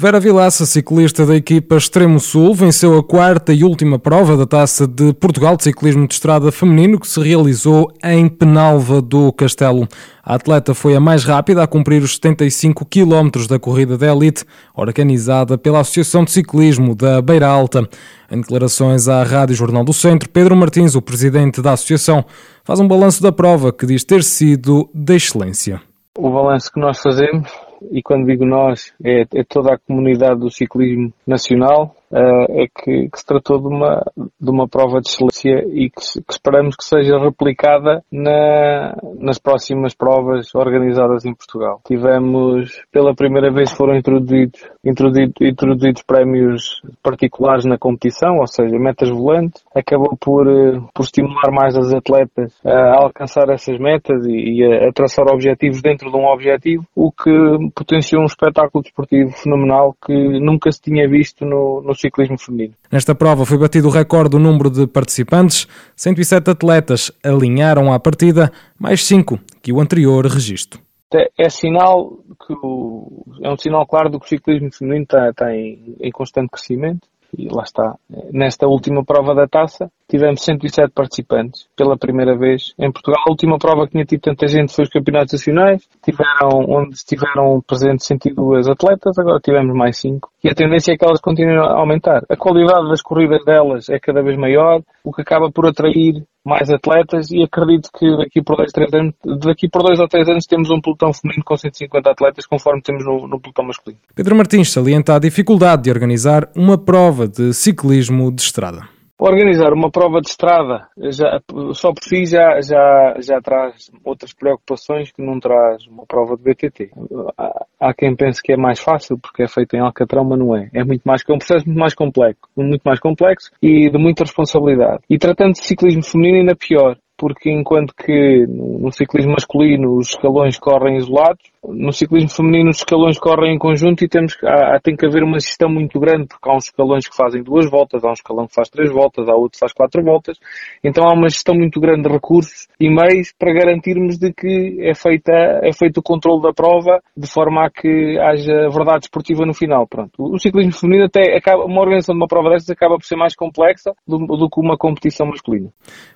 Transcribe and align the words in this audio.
Vera 0.00 0.20
Vilaça, 0.20 0.64
ciclista 0.64 1.26
da 1.26 1.34
equipa 1.34 1.74
Extremo 1.74 2.20
Sul, 2.20 2.54
venceu 2.54 2.96
a 2.96 3.02
quarta 3.02 3.52
e 3.52 3.64
última 3.64 3.98
prova 3.98 4.36
da 4.36 4.46
Taça 4.46 4.86
de 4.86 5.12
Portugal 5.12 5.56
de 5.56 5.64
Ciclismo 5.64 6.06
de 6.06 6.14
Estrada 6.14 6.52
Feminino 6.52 7.00
que 7.00 7.08
se 7.08 7.20
realizou 7.20 7.92
em 8.04 8.28
Penalva 8.28 9.02
do 9.02 9.32
Castelo. 9.32 9.88
A 10.22 10.36
atleta 10.36 10.72
foi 10.72 10.94
a 10.94 11.00
mais 11.00 11.24
rápida 11.24 11.64
a 11.64 11.66
cumprir 11.66 12.00
os 12.00 12.14
75 12.14 12.86
km 12.86 13.44
da 13.48 13.58
corrida 13.58 13.98
da 13.98 14.06
elite, 14.06 14.44
organizada 14.72 15.58
pela 15.58 15.80
Associação 15.80 16.22
de 16.22 16.30
Ciclismo 16.30 16.94
da 16.94 17.20
Beira 17.20 17.48
Alta. 17.48 17.84
Em 18.30 18.40
declarações 18.40 19.08
à 19.08 19.24
Rádio 19.24 19.56
Jornal 19.56 19.82
do 19.82 19.92
Centro, 19.92 20.28
Pedro 20.28 20.54
Martins, 20.54 20.94
o 20.94 21.02
presidente 21.02 21.60
da 21.60 21.72
associação, 21.72 22.24
faz 22.62 22.78
um 22.78 22.86
balanço 22.86 23.20
da 23.20 23.32
prova 23.32 23.72
que 23.72 23.84
diz 23.84 24.04
ter 24.04 24.22
sido 24.22 24.88
de 24.94 25.16
excelência. 25.16 25.80
O 26.16 26.30
balanço 26.30 26.70
que 26.72 26.78
nós 26.78 27.00
fazemos 27.00 27.50
e 27.90 28.02
quando 28.02 28.26
digo 28.26 28.44
nós, 28.44 28.92
é, 29.02 29.22
é 29.34 29.44
toda 29.44 29.74
a 29.74 29.78
comunidade 29.78 30.40
do 30.40 30.50
ciclismo 30.50 31.12
nacional, 31.26 31.94
é 32.12 32.66
que, 32.68 33.08
que, 33.10 33.18
se 33.18 33.26
tratou 33.26 33.58
de 33.58 33.68
uma, 33.68 34.04
de 34.16 34.50
uma 34.50 34.68
prova 34.68 35.00
de 35.00 35.08
excelência 35.08 35.64
e 35.68 35.90
que, 35.90 36.22
que 36.22 36.32
esperamos 36.32 36.76
que 36.76 36.84
seja 36.84 37.18
replicada 37.18 38.02
na, 38.10 38.96
nas 39.18 39.38
próximas 39.38 39.94
provas 39.94 40.54
organizadas 40.54 41.24
em 41.24 41.34
Portugal. 41.34 41.80
Tivemos, 41.86 42.82
pela 42.90 43.14
primeira 43.14 43.52
vez 43.52 43.72
foram 43.72 43.96
introduzidos, 43.96 44.60
introduzidos, 44.84 45.34
introduzidos 45.40 46.02
prémios 46.02 46.82
particulares 47.02 47.64
na 47.64 47.78
competição, 47.78 48.38
ou 48.38 48.46
seja, 48.46 48.78
metas 48.78 49.10
volantes, 49.10 49.62
acabou 49.74 50.16
por, 50.18 50.46
uh, 50.46 50.88
por 50.94 51.02
estimular 51.02 51.50
mais 51.52 51.76
as 51.76 51.92
atletas 51.92 52.54
a 52.64 53.02
alcançar 53.02 53.48
essas 53.50 53.78
metas 53.78 54.24
e, 54.26 54.60
e 54.60 54.64
a, 54.64 54.88
a 54.88 54.92
traçar 54.92 55.26
objetivos 55.26 55.82
dentro 55.82 56.10
de 56.10 56.16
um 56.16 56.26
objetivo, 56.26 56.86
o 56.94 57.12
que 57.12 57.30
potenciou 57.74 58.22
um 58.22 58.26
espetáculo 58.26 58.82
desportivo 58.82 59.30
fenomenal 59.32 59.94
que 60.04 60.14
nunca 60.40 60.70
se 60.72 60.80
tinha 60.80 61.08
visto 61.08 61.44
no, 61.44 61.82
no 61.82 61.94
ciclismo 62.00 62.38
feminino. 62.38 62.74
Nesta 62.90 63.14
prova 63.14 63.44
foi 63.44 63.58
batido 63.58 63.88
o 63.88 63.90
recorde 63.90 64.30
do 64.30 64.38
número 64.38 64.70
de 64.70 64.86
participantes. 64.86 65.66
107 65.96 66.50
atletas 66.50 67.12
alinharam 67.22 67.92
à 67.92 67.98
partida, 67.98 68.52
mais 68.78 69.04
5 69.04 69.38
que 69.62 69.72
o 69.72 69.80
anterior 69.80 70.26
registro. 70.26 70.80
É, 71.14 71.30
é 71.38 71.48
sinal 71.48 72.18
que 72.46 72.52
o, 72.52 73.24
é 73.42 73.50
um 73.50 73.56
sinal 73.56 73.86
claro 73.86 74.10
do 74.10 74.20
que 74.20 74.26
o 74.26 74.28
ciclismo 74.28 74.70
feminino 74.72 75.04
está, 75.04 75.30
está 75.30 75.54
em, 75.54 75.96
em 76.00 76.10
constante 76.10 76.50
crescimento 76.50 77.08
e 77.36 77.48
lá 77.48 77.62
está. 77.62 77.96
Nesta 78.32 78.66
última 78.66 79.04
prova 79.04 79.34
da 79.34 79.46
taça, 79.46 79.90
tivemos 80.08 80.42
107 80.42 80.92
participantes 80.92 81.68
pela 81.76 81.96
primeira 81.96 82.36
vez 82.36 82.74
em 82.78 82.90
Portugal. 82.90 83.22
A 83.26 83.30
última 83.30 83.58
prova 83.58 83.86
que 83.86 83.92
tinha 83.92 84.04
tido 84.04 84.20
tanta 84.20 84.46
gente 84.46 84.74
foi 84.74 84.84
os 84.84 84.90
campeonatos 84.90 85.34
nacionais, 85.34 85.86
tiveram, 86.02 86.64
onde 86.68 86.94
estiveram 86.94 87.60
presentes 87.66 88.06
102 88.06 88.68
atletas, 88.68 89.18
agora 89.18 89.40
tivemos 89.40 89.74
mais 89.74 89.98
5. 89.98 90.30
E 90.42 90.48
a 90.48 90.54
tendência 90.54 90.92
é 90.92 90.96
que 90.96 91.04
elas 91.04 91.20
continuem 91.20 91.58
a 91.58 91.78
aumentar. 91.78 92.24
A 92.28 92.36
qualidade 92.36 92.88
das 92.88 93.02
corridas 93.02 93.44
delas 93.44 93.88
é 93.88 93.98
cada 93.98 94.22
vez 94.22 94.38
maior, 94.38 94.80
o 95.04 95.12
que 95.12 95.22
acaba 95.22 95.50
por 95.50 95.66
atrair 95.66 96.24
mais 96.48 96.70
atletas 96.70 97.30
e 97.30 97.42
acredito 97.42 97.90
que 97.96 98.16
daqui 98.16 98.42
por 98.42 98.56
dois, 98.56 98.72
três 98.72 98.92
anos, 98.92 99.14
daqui 99.44 99.68
por 99.68 99.82
dois 99.82 100.00
ou 100.00 100.08
três 100.08 100.28
anos 100.28 100.46
temos 100.46 100.70
um 100.70 100.80
pelotão 100.80 101.12
feminino 101.12 101.44
com 101.44 101.56
150 101.56 102.10
atletas 102.10 102.46
conforme 102.46 102.82
temos 102.82 103.04
no, 103.04 103.28
no 103.28 103.38
pelotão 103.38 103.66
masculino. 103.66 104.00
Pedro 104.14 104.34
Martins 104.34 104.72
salienta 104.72 105.14
a 105.14 105.18
dificuldade 105.18 105.82
de 105.82 105.90
organizar 105.90 106.48
uma 106.56 106.78
prova 106.78 107.28
de 107.28 107.52
ciclismo 107.52 108.32
de 108.32 108.42
estrada. 108.42 108.97
Organizar 109.20 109.72
uma 109.72 109.90
prova 109.90 110.20
de 110.20 110.28
estrada 110.28 110.86
já, 111.10 111.40
só 111.74 111.92
por 111.92 112.04
si 112.04 112.24
já, 112.24 112.60
já, 112.60 113.16
já 113.20 113.40
traz 113.40 113.90
outras 114.04 114.32
preocupações 114.32 115.10
que 115.10 115.20
não 115.20 115.40
traz 115.40 115.84
uma 115.88 116.06
prova 116.06 116.36
de 116.36 116.42
BTT. 116.44 116.90
Há, 117.36 117.66
há 117.80 117.94
quem 117.94 118.14
pense 118.14 118.40
que 118.40 118.52
é 118.52 118.56
mais 118.56 118.78
fácil 118.78 119.18
porque 119.18 119.42
é 119.42 119.48
feita 119.48 119.76
em 119.76 119.80
Alcatrão, 119.80 120.24
mas 120.24 120.38
não 120.38 120.56
é. 120.56 120.70
É 120.72 120.84
muito 120.84 121.02
mais, 121.02 121.22
é 121.28 121.32
um 121.32 121.38
processo 121.38 121.66
muito 121.66 121.80
mais 121.80 121.94
complexo, 121.94 122.42
muito 122.56 122.82
mais 122.82 123.00
complexo 123.00 123.50
e 123.60 123.90
de 123.90 123.98
muita 123.98 124.22
responsabilidade. 124.22 125.02
E 125.10 125.18
tratando 125.18 125.54
de 125.54 125.66
ciclismo 125.66 126.04
feminino 126.04 126.38
ainda 126.38 126.54
pior, 126.54 126.96
porque 127.18 127.50
enquanto 127.50 127.92
que 127.94 128.46
no 128.46 128.92
ciclismo 128.92 129.32
masculino 129.32 129.96
os 129.96 130.10
escalões 130.10 130.56
correm 130.58 130.96
isolados, 130.96 131.42
no 131.66 131.92
ciclismo 131.92 132.30
feminino 132.30 132.70
os 132.70 132.78
escalões 132.78 133.18
correm 133.18 133.56
em 133.56 133.58
conjunto 133.58 134.04
e 134.04 134.08
temos, 134.08 134.36
há, 134.44 134.78
tem 134.80 134.96
que 134.96 135.04
haver 135.04 135.24
uma 135.24 135.40
gestão 135.40 135.68
muito 135.68 135.98
grande, 135.98 136.28
porque 136.28 136.48
há 136.48 136.54
uns 136.54 136.66
escalões 136.66 137.08
que 137.08 137.16
fazem 137.16 137.42
duas 137.42 137.68
voltas, 137.68 138.04
há 138.04 138.10
um 138.10 138.12
escalão 138.12 138.46
que 138.46 138.54
faz 138.54 138.68
três 138.68 138.92
voltas, 138.92 139.28
há 139.28 139.34
outro 139.34 139.52
que 139.52 139.58
faz 139.58 139.72
quatro 139.72 140.02
voltas, 140.02 140.38
então 140.82 141.04
há 141.04 141.12
uma 141.12 141.28
gestão 141.28 141.54
muito 141.54 141.80
grande 141.80 142.02
de 142.02 142.08
recursos 142.08 142.68
e 142.78 142.88
meios 142.88 143.34
para 143.36 143.52
garantirmos 143.52 144.16
de 144.16 144.32
que 144.32 144.78
é, 144.80 144.94
feita, 144.94 145.32
é 145.62 145.72
feito 145.72 145.98
o 145.98 146.02
controle 146.02 146.42
da 146.42 146.52
prova 146.52 147.00
de 147.16 147.26
forma 147.26 147.66
a 147.66 147.70
que 147.70 148.16
haja 148.20 148.68
verdade 148.70 149.06
esportiva 149.06 149.44
no 149.44 149.52
final. 149.52 149.86
Pronto. 149.88 150.12
O 150.18 150.38
ciclismo 150.38 150.72
feminino 150.72 151.06
até 151.06 151.36
acaba, 151.36 151.64
uma 151.64 151.80
organização 151.80 152.14
de 152.14 152.20
uma 152.20 152.28
prova 152.28 152.50
destas 152.50 152.70
acaba 152.70 152.96
por 152.96 153.04
ser 153.04 153.16
mais 153.16 153.34
complexa 153.34 153.92
do, 154.06 154.18
do 154.18 154.48
que 154.48 154.60
uma 154.60 154.76
competição 154.76 155.26
masculina. 155.26 155.68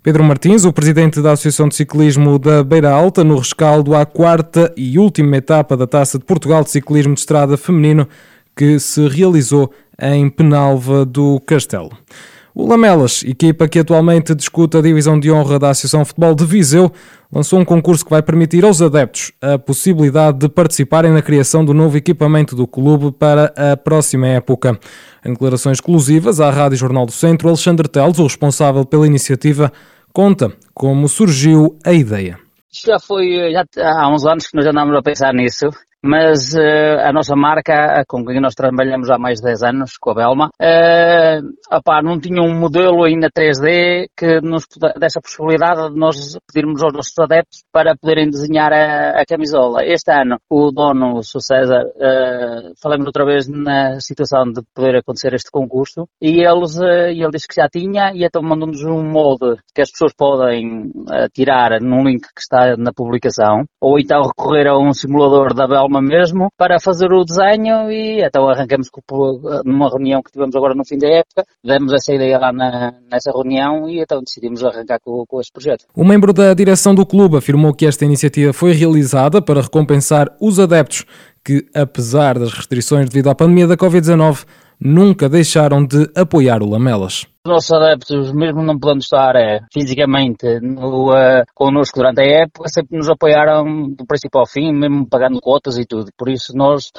Pedro 0.03 0.23
Martins, 0.23 0.65
o 0.65 0.73
presidente 0.73 0.92
presidente 0.93 1.23
da 1.23 1.33
Associação 1.33 1.69
de 1.69 1.75
Ciclismo 1.75 2.39
da 2.39 2.63
Beira 2.63 2.91
Alta, 2.91 3.25
no 3.25 3.39
rescaldo 3.39 3.95
à 3.95 4.05
quarta 4.05 4.71
e 4.77 4.99
última 4.99 5.39
etapa 5.39 5.75
da 5.75 5.87
Taça 5.87 6.19
de 6.19 6.25
Portugal 6.27 6.63
de 6.63 6.71
Ciclismo 6.71 7.15
de 7.15 7.21
Estrada 7.21 7.57
Feminino, 7.57 8.07
que 8.55 8.79
se 8.79 9.09
realizou 9.09 9.73
em 9.99 10.29
Penalva 10.29 11.07
do 11.07 11.41
Castelo. 11.47 11.91
O 12.55 12.67
Lamelas, 12.67 13.25
equipa 13.27 13.67
que 13.67 13.79
atualmente 13.79 14.35
discuta 14.35 14.81
a 14.81 14.83
divisão 14.83 15.19
de 15.19 15.33
honra 15.33 15.59
da 15.59 15.71
Associação 15.71 16.05
Futebol 16.05 16.35
de 16.35 16.45
Viseu, 16.45 16.93
lançou 17.33 17.59
um 17.59 17.65
concurso 17.65 18.05
que 18.05 18.11
vai 18.11 18.21
permitir 18.21 18.63
aos 18.63 18.83
adeptos 18.83 19.33
a 19.41 19.59
possibilidade 19.59 20.41
de 20.41 20.49
participarem 20.51 21.11
na 21.11 21.23
criação 21.23 21.65
do 21.65 21.73
novo 21.73 21.97
equipamento 21.97 22.55
do 22.55 22.67
clube 22.67 23.13
para 23.13 23.51
a 23.57 23.75
próxima 23.79 24.27
época. 24.27 24.79
Em 25.25 25.33
declarações 25.33 25.79
exclusivas 25.79 26.39
à 26.39 26.51
Rádio 26.51 26.77
Jornal 26.77 27.07
do 27.07 27.13
Centro, 27.13 27.49
Alexandre 27.49 27.89
Teles, 27.89 28.19
o 28.19 28.25
responsável 28.25 28.85
pela 28.85 29.07
iniciativa, 29.07 29.73
conta 30.13 30.53
como 30.75 31.09
surgiu 31.09 31.79
a 31.85 31.93
ideia. 31.93 32.39
Isto 32.73 32.87
já 32.87 32.99
foi 32.99 33.53
já 33.53 33.65
há 33.83 34.09
uns 34.09 34.25
anos 34.25 34.47
que 34.47 34.57
nós 34.57 34.67
andamos 34.67 34.97
a 34.97 35.03
pensar 35.03 35.33
nisso 35.35 35.69
mas 36.05 36.53
uh, 36.55 37.07
a 37.07 37.13
nossa 37.13 37.37
marca, 37.37 38.05
com 38.09 38.25
quem 38.25 38.41
nós 38.41 38.55
trabalhamos 38.55 39.09
há 39.09 39.19
mais 39.19 39.39
de 39.39 39.47
10 39.47 39.63
anos, 39.63 39.97
com 40.01 40.11
a 40.11 40.15
Belma, 40.15 40.51
uh, 40.61 41.77
opá, 41.77 42.03
não 42.03 42.19
tinha 42.19 42.43
um 42.43 42.59
modelo 42.59 43.05
ainda 43.05 43.29
3D 43.31 44.09
que 44.17 44.41
nos 44.41 44.65
desse 44.99 45.19
a 45.19 45.23
possibilidade 45.23 45.93
de 45.93 45.99
nós 45.99 46.37
pedirmos 46.53 46.83
aos 46.83 46.93
nossos 46.93 47.19
adeptos 47.19 47.63
para 47.73 47.97
poderem 47.97 48.29
desenhar 48.29 48.73
a, 48.73 49.21
a 49.21 49.25
camisola. 49.25 49.85
Este 49.85 50.11
ano, 50.11 50.39
o 50.51 50.73
dono, 50.73 51.19
o. 51.19 51.23
César, 51.23 51.85
uh, 51.85 52.73
falamos 52.81 53.07
outra 53.07 53.25
vez 53.25 53.49
na 53.49 53.99
situação 54.01 54.45
de 54.45 54.63
poder 54.75 54.97
acontecer 54.97 55.35
este 55.35 55.51
concurso 55.51 56.07
e 56.21 56.45
eles, 56.45 56.79
uh, 56.79 57.11
ele 57.11 57.31
disse 57.31 57.49
que 57.49 57.61
já 57.61 57.69
tinha 57.69 58.13
e 58.15 58.25
então 58.25 58.43
mandou-nos 58.43 58.83
um 58.85 59.03
molde 59.03 59.57
que 59.75 59.83
as 59.83 59.91
pessoas 59.91 60.13
podem 60.17 60.91
tirar 61.35 61.81
num 61.81 62.05
link 62.05 62.23
que 62.23 62.41
está 62.41 62.77
na 62.77 62.93
publicação 62.93 63.65
ou 63.81 63.99
então 63.99 64.23
recorrer 64.23 64.69
a 64.69 64.79
um 64.79 64.93
simulador 64.93 65.53
da 65.53 65.67
Belma 65.67 65.92
mesmo 66.01 66.49
para 66.57 66.79
fazer 66.81 67.13
o 67.13 67.25
desenho 67.25 67.91
e 67.91 68.25
então 68.25 68.49
arrancamos 68.49 68.89
numa 69.65 69.89
reunião 69.89 70.23
que 70.23 70.31
tivemos 70.31 70.55
agora 70.55 70.75
no 70.75 70.85
fim 70.85 70.99
da 70.99 71.09
época, 71.09 71.45
demos 71.65 71.93
essa 71.93 72.15
ideia 72.15 72.39
lá 72.39 72.53
na, 72.53 72.95
nessa 73.11 73.31
reunião 73.33 73.89
e 73.89 74.01
então 74.01 74.23
decidimos 74.23 74.65
arrancar 74.65 74.99
com, 75.01 75.25
com 75.27 75.41
este 75.41 75.53
projeto. 75.53 75.85
O 75.95 76.05
membro 76.05 76.33
da 76.33 76.55
direção 76.55 76.95
do 76.95 77.05
clube 77.05 77.37
afirmou 77.37 77.75
que 77.75 77.87
esta 77.87 78.05
iniciativa 78.05 78.53
foi 78.53 78.73
realizada 78.73 79.43
para 79.43 79.61
recompensar 79.61 80.29
os 80.41 80.59
adeptos 80.59 81.05
que, 81.45 81.67
apesar 81.75 82.39
das 82.39 82.53
restrições 82.53 83.09
devido 83.09 83.29
à 83.29 83.35
pandemia 83.35 83.67
da 83.67 83.77
Covid-19, 83.77 84.45
nunca 84.85 85.29
deixaram 85.29 85.85
de 85.85 86.11
apoiar 86.17 86.63
o 86.63 86.69
Lamelas. 86.69 87.27
Os 87.45 87.51
nossos 87.51 87.73
adeptos, 87.73 88.33
mesmo 88.33 88.63
não 88.63 88.79
podendo 88.79 89.01
estar 89.01 89.35
é, 89.37 89.61
fisicamente 89.73 90.61
no, 90.61 91.11
uh, 91.11 91.45
connosco 91.55 91.99
durante 91.99 92.21
a 92.21 92.43
época, 92.45 92.69
sempre 92.69 92.97
nos 92.97 93.09
apoiaram 93.09 93.89
do 93.91 94.07
princípio 94.07 94.41
ao 94.41 94.47
fim, 94.47 94.73
mesmo 94.73 95.09
pagando 95.09 95.41
cotas 95.41 95.79
e 95.79 95.85
tudo. 95.85 96.11
Por 96.17 96.29
isso 96.29 96.53
nós, 96.57 96.91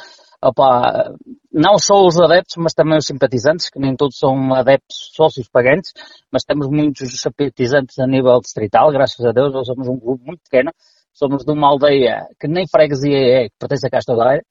opa, 0.41 1.13
não 1.51 1.77
só 1.77 2.05
os 2.05 2.19
adeptos, 2.19 2.55
mas 2.57 2.73
também 2.73 2.97
os 2.97 3.05
simpatizantes, 3.05 3.69
que 3.69 3.79
nem 3.79 3.95
todos 3.95 4.17
são 4.17 4.53
adeptos 4.53 5.11
sócios 5.13 5.47
pagantes, 5.49 5.91
mas 6.31 6.43
temos 6.43 6.67
muitos 6.69 7.09
simpatizantes 7.21 7.99
a 7.99 8.07
nível 8.07 8.39
distrital, 8.39 8.91
graças 8.91 9.25
a 9.25 9.31
Deus, 9.31 9.53
nós 9.53 9.67
somos 9.67 9.87
um 9.87 9.97
grupo 9.97 10.23
muito 10.25 10.41
pequeno, 10.43 10.71
somos 11.13 11.45
de 11.45 11.51
uma 11.51 11.69
aldeia 11.69 12.27
que 12.39 12.47
nem 12.47 12.65
freguesia 12.67 13.17
é, 13.17 13.43
que 13.45 13.55
pertence 13.59 13.87
a 13.87 13.89
Castro 13.89 14.17
Daire, 14.17 14.43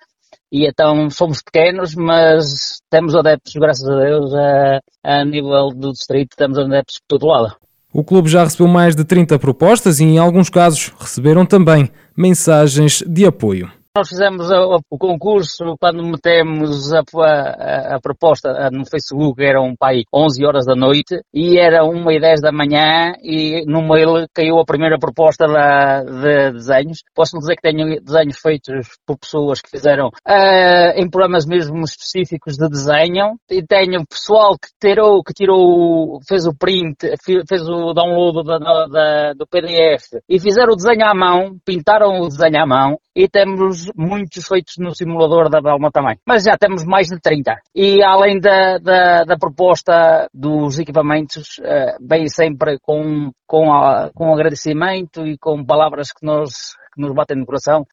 e 0.51 0.67
então 0.67 1.09
somos 1.11 1.43
pequenos, 1.43 1.95
mas 1.95 2.81
temos 2.91 3.15
adeptos, 3.15 3.55
graças 3.55 3.89
a 3.89 3.97
Deus, 3.97 4.35
a, 4.35 4.81
a 5.03 5.25
nível 5.25 5.71
do 5.71 5.93
distrito, 5.93 6.37
temos 6.37 6.59
adeptos 6.59 6.99
por 7.01 7.19
todo 7.19 7.29
lado. 7.29 7.57
O 7.93 8.03
clube 8.03 8.29
já 8.29 8.45
recebeu 8.45 8.69
mais 8.69 8.97
de 8.97 9.05
30 9.05 9.39
propostas 9.39 10.01
e, 10.01 10.05
em 10.05 10.19
alguns 10.19 10.49
casos, 10.49 10.93
receberam 10.99 11.45
também 11.45 11.91
mensagens 12.17 13.03
de 13.07 13.27
apoio. 13.27 13.71
Nós 13.95 14.09
fizemos 14.09 14.49
o 14.89 14.97
concurso 14.97 15.77
quando 15.79 16.03
metemos 16.03 16.95
a, 16.95 17.03
a, 17.15 17.97
a 17.97 18.01
proposta 18.01 18.71
no 18.73 18.87
Facebook, 18.87 19.45
eram 19.45 19.77
pai 19.79 20.05
11 20.11 20.47
horas 20.47 20.65
da 20.65 20.75
noite 20.75 21.21
e 21.31 21.59
era 21.59 21.85
1 21.85 22.11
e 22.11 22.19
10 22.19 22.41
da 22.41 22.51
manhã 22.51 23.13
e 23.23 23.67
no 23.67 23.87
mail 23.87 24.27
caiu 24.33 24.59
a 24.59 24.65
primeira 24.65 24.99
proposta 24.99 25.47
da, 25.47 26.03
de 26.05 26.53
desenhos. 26.53 27.03
Posso 27.15 27.39
dizer 27.39 27.55
que 27.57 27.71
tenho 27.71 28.01
desenhos 28.03 28.39
feitos 28.41 28.89
por 29.07 29.19
pessoas 29.19 29.61
que 29.61 29.69
fizeram 29.69 30.07
uh, 30.09 30.93
em 30.97 31.11
programas 31.11 31.45
mesmo 31.45 31.85
específicos 31.85 32.57
de 32.57 32.67
desenho 32.71 33.37
e 33.51 33.63
tenho 33.63 34.07
pessoal 34.07 34.55
que 34.55 34.69
tirou, 34.81 35.23
que 35.23 35.35
tirou, 35.35 36.19
fez 36.27 36.47
o 36.47 36.57
print, 36.57 36.97
fez 37.23 37.69
o 37.69 37.93
download 37.93 38.43
da, 38.43 38.87
da, 38.87 39.33
do 39.35 39.47
PDF 39.47 40.19
e 40.27 40.41
fizeram 40.41 40.73
o 40.73 40.77
desenho 40.77 41.05
à 41.05 41.15
mão, 41.15 41.59
pintaram 41.63 42.23
o 42.23 42.29
desenho 42.29 42.59
à 42.59 42.67
mão 42.67 42.97
e 43.15 43.29
temos 43.29 43.82
muitos 43.97 44.47
feitos 44.47 44.75
no 44.79 44.95
simulador 44.95 45.49
da 45.49 45.61
Belma 45.61 45.91
também. 45.91 46.19
Mas 46.27 46.45
já 46.45 46.57
temos 46.57 46.85
mais 46.85 47.09
de 47.09 47.21
30. 47.21 47.57
E 47.75 48.03
além 48.03 48.41
da, 48.41 48.79
da, 48.79 49.25
da 49.25 49.39
proposta 49.39 50.29
dos 50.33 50.79
equipamentos, 50.79 51.59
uh, 51.59 51.97
vem 52.01 52.29
sempre 52.29 52.79
com, 52.81 53.31
com, 53.47 53.73
a, 53.73 54.11
com 54.15 54.33
agradecimento 54.33 55.27
e 55.27 55.37
com 55.39 55.65
palavras 55.65 56.13
que 56.13 56.25
nos, 56.25 56.77
que 56.95 57.01
nos 57.01 57.13
batem 57.13 57.37
no 57.37 57.47
coração. 57.47 57.87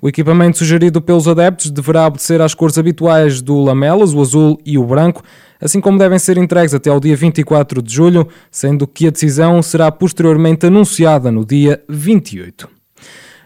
O 0.00 0.08
equipamento 0.08 0.58
sugerido 0.58 1.00
pelos 1.00 1.26
adeptos 1.26 1.70
deverá 1.70 2.06
obedecer 2.06 2.40
às 2.40 2.54
cores 2.54 2.78
habituais 2.78 3.40
do 3.42 3.60
Lamelas, 3.60 4.14
o 4.14 4.20
azul 4.20 4.60
e 4.64 4.78
o 4.78 4.84
branco, 4.84 5.22
assim 5.60 5.80
como 5.80 5.98
devem 5.98 6.18
ser 6.18 6.38
entregues 6.38 6.74
até 6.74 6.90
ao 6.90 7.00
dia 7.00 7.16
24 7.16 7.82
de 7.82 7.92
julho, 7.92 8.28
sendo 8.50 8.86
que 8.86 9.06
a 9.06 9.10
decisão 9.10 9.60
será 9.62 9.90
posteriormente 9.90 10.66
anunciada 10.66 11.30
no 11.30 11.44
dia 11.44 11.82
28. 11.88 12.75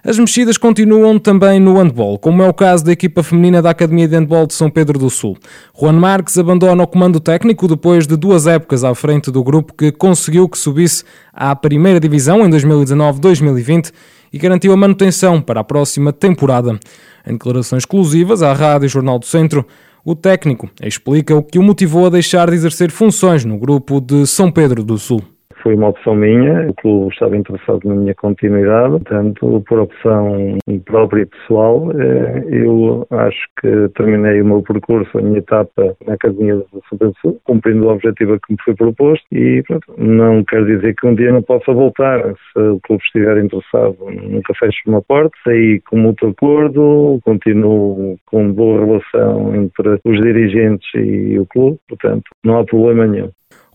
As 0.02 0.18
mexidas 0.18 0.56
continuam 0.56 1.18
também 1.18 1.60
no 1.60 1.76
handball, 1.76 2.18
como 2.18 2.42
é 2.42 2.48
o 2.48 2.54
caso 2.54 2.82
da 2.82 2.90
equipa 2.90 3.22
feminina 3.22 3.60
da 3.60 3.68
Academia 3.68 4.08
de 4.08 4.16
Handball 4.16 4.46
de 4.46 4.54
São 4.54 4.70
Pedro 4.70 4.98
do 4.98 5.10
Sul. 5.10 5.36
Juan 5.78 5.92
Marques 5.92 6.38
abandona 6.38 6.82
o 6.82 6.86
comando 6.86 7.20
técnico 7.20 7.68
depois 7.68 8.06
de 8.06 8.16
duas 8.16 8.46
épocas 8.46 8.82
à 8.82 8.94
frente 8.94 9.30
do 9.30 9.44
grupo 9.44 9.74
que 9.74 9.92
conseguiu 9.92 10.48
que 10.48 10.56
subisse 10.56 11.04
à 11.34 11.54
primeira 11.54 12.00
divisão 12.00 12.46
em 12.46 12.50
2019-2020 12.50 13.92
e 14.32 14.38
garantiu 14.38 14.72
a 14.72 14.76
manutenção 14.76 15.38
para 15.38 15.60
a 15.60 15.64
próxima 15.64 16.14
temporada. 16.14 16.80
Em 17.26 17.32
declarações 17.32 17.82
exclusivas 17.82 18.42
à 18.42 18.54
Rádio 18.54 18.88
Jornal 18.88 19.18
do 19.18 19.26
Centro, 19.26 19.66
o 20.02 20.14
técnico 20.14 20.70
explica 20.82 21.36
o 21.36 21.42
que 21.42 21.58
o 21.58 21.62
motivou 21.62 22.06
a 22.06 22.10
deixar 22.10 22.48
de 22.48 22.56
exercer 22.56 22.90
funções 22.90 23.44
no 23.44 23.58
grupo 23.58 24.00
de 24.00 24.26
São 24.26 24.50
Pedro 24.50 24.82
do 24.82 24.96
Sul 24.96 25.22
foi 25.62 25.74
uma 25.74 25.88
opção 25.88 26.14
minha, 26.14 26.68
o 26.68 26.74
clube 26.74 27.12
estava 27.12 27.36
interessado 27.36 27.80
na 27.84 27.94
minha 27.94 28.14
continuidade, 28.14 28.90
portanto, 28.90 29.62
por 29.66 29.78
opção 29.80 30.58
própria 30.84 31.22
e 31.22 31.26
pessoal, 31.26 31.90
eh, 31.92 32.44
eu 32.50 33.06
acho 33.10 33.46
que 33.60 33.88
terminei 33.96 34.40
o 34.40 34.46
meu 34.46 34.62
percurso, 34.62 35.18
a 35.18 35.22
minha 35.22 35.38
etapa 35.38 35.96
na 36.06 36.14
Academia 36.14 36.56
do 36.56 37.14
Sul, 37.20 37.40
cumprindo 37.44 37.86
o 37.86 37.92
objetivo 37.92 38.38
que 38.40 38.52
me 38.52 38.58
foi 38.64 38.74
proposto 38.74 39.26
e 39.32 39.62
pronto, 39.62 39.94
não 39.98 40.44
quer 40.44 40.64
dizer 40.64 40.94
que 40.94 41.06
um 41.06 41.14
dia 41.14 41.32
não 41.32 41.42
possa 41.42 41.72
voltar, 41.72 42.20
se 42.52 42.58
o 42.58 42.80
clube 42.80 43.02
estiver 43.04 43.38
interessado, 43.38 43.96
nunca 44.10 44.54
fecho 44.54 44.78
uma 44.86 45.02
porta, 45.02 45.36
saí 45.44 45.80
com 45.80 45.96
muito 45.96 46.26
acordo, 46.26 47.20
continuo 47.24 48.16
com 48.26 48.52
boa 48.52 48.84
relação 48.84 49.54
entre 49.54 50.00
os 50.04 50.20
dirigentes 50.20 50.88
e 50.94 51.38
o 51.38 51.46
clube, 51.46 51.78
portanto, 51.88 52.24
não 52.44 52.58
há 52.58 52.64
problema 52.64 53.06
nenhum. 53.06 53.30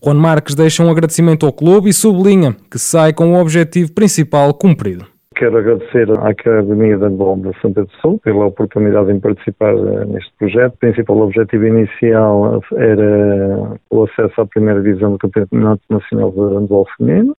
Juan 0.06 0.20
Marques 0.20 0.54
deixa 0.54 0.84
um 0.84 0.88
agradecimento 0.88 1.44
ao 1.44 1.52
clube 1.52 1.90
e 1.90 1.92
sublinha 1.92 2.56
que 2.70 2.78
sai 2.78 3.12
com 3.12 3.32
o 3.32 3.40
objetivo 3.40 3.90
principal 3.90 4.54
cumprido. 4.54 5.15
Quero 5.36 5.58
agradecer 5.58 6.10
à 6.18 6.30
Academia 6.30 6.96
de 6.96 7.04
Handball 7.04 7.36
de 7.36 7.52
Santa 7.60 7.82
Pedro 7.82 7.90
Sul 8.00 8.18
pela 8.24 8.46
oportunidade 8.46 9.12
em 9.12 9.20
participar 9.20 9.74
eh, 9.74 10.06
neste 10.06 10.32
projeto. 10.38 10.72
O 10.72 10.78
principal 10.78 11.18
objetivo 11.18 11.66
inicial 11.66 12.62
era 12.74 13.78
o 13.90 14.04
acesso 14.04 14.40
à 14.40 14.46
primeira 14.46 14.80
divisão 14.80 15.12
do 15.12 15.18
Campeonato 15.18 15.82
Nacional 15.90 16.30
de 16.30 16.40
Handball 16.40 16.86
Feminino. 16.96 17.36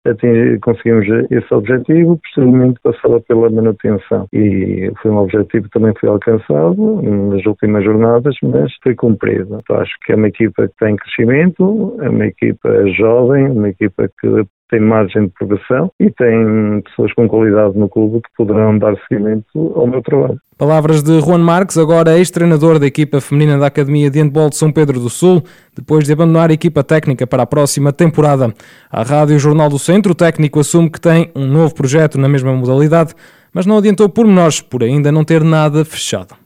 Conseguimos 0.61 1.07
esse 1.31 1.55
objetivo, 1.55 2.19
posteriormente 2.19 2.79
passava 2.83 3.19
pela 3.23 3.49
manutenção. 3.49 4.27
E 4.31 4.93
foi 5.01 5.11
um 5.11 5.17
objetivo 5.17 5.65
que 5.65 5.71
também 5.71 5.95
foi 5.99 6.11
alcançado 6.11 7.01
nas 7.03 7.47
últimas 7.47 7.83
jornadas, 7.83 8.37
mas 8.43 8.71
foi 8.83 8.95
cumprido. 8.95 9.59
Então, 9.59 9.77
acho 9.81 9.93
que 10.05 10.13
é 10.13 10.17
uma 10.17 10.29
equipa 10.29 10.69
que 10.69 10.75
tem 10.79 10.97
crescimento, 10.97 11.97
é 12.03 12.11
uma 12.11 12.27
equipa 12.27 12.87
jovem, 12.89 13.49
uma 13.49 13.71
equipa 13.71 14.07
que 14.21 14.45
tem 14.71 14.81
margem 14.81 15.27
de 15.27 15.33
progressão 15.39 15.91
e 16.01 16.11
tem 16.11 16.83
pessoas 16.83 17.13
com 17.15 17.29
qualidade 17.29 17.79
no 17.79 17.89
clube 17.89 18.21
que 18.21 18.29
poderão 18.37 18.79
dar 18.79 18.97
seguimento 19.09 19.73
ao 19.75 19.87
meu 19.87 20.03
trabalho. 20.03 20.39
Palavras 20.59 21.03
de 21.03 21.21
Juan 21.21 21.39
Marques, 21.39 21.77
agora 21.77 22.17
ex-treinador 22.17 22.79
da 22.79 22.87
equipa 22.87 23.21
feminina 23.21 23.59
da 23.59 23.67
Academia 23.67 24.11
de 24.11 24.21
Handball 24.21 24.49
de 24.49 24.57
São 24.57 24.73
Pedro 24.73 24.99
do 24.99 25.11
Sul, 25.11 25.43
depois 25.77 26.05
de 26.05 26.13
abandonar 26.13 26.51
a 26.51 26.55
equipa 26.55 26.83
técnica 26.83 27.27
para 27.27 27.43
a 27.43 27.47
próxima 27.47 27.93
temporada. 27.93 28.53
A 28.91 29.03
Rádio 29.03 29.39
Jornal 29.39 29.69
do 29.69 29.79
Centro, 29.79 30.13
o 30.13 30.15
técnico 30.15 30.59
assume 30.59 30.91
que 30.91 31.01
tem 31.01 31.31
um 31.37 31.47
novo 31.47 31.75
projeto 31.75 32.19
na 32.19 32.29
mesma 32.29 32.55
modalidade, 32.55 33.15
mas 33.53 33.67
não 33.67 33.77
adiantou 33.77 34.09
pormenores 34.09 34.61
por 34.61 34.83
ainda 34.83 35.13
não 35.13 35.25
ter 35.25 35.45
nada 35.45 35.85
fechado. 35.85 36.46